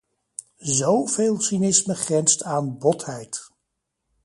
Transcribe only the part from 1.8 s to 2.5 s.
grenst